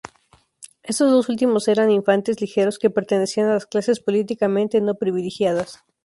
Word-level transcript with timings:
Estos 0.81 1.11
dos 1.11 1.29
últimos 1.29 1.67
eran 1.67 1.91
infantes 1.91 2.41
ligeros 2.41 2.79
que 2.79 2.89
pertenecían 2.89 3.49
a 3.49 3.53
las 3.53 3.67
clases 3.67 3.99
políticamente 3.99 4.81
no 4.81 4.95
privilegiadas. 4.95 5.83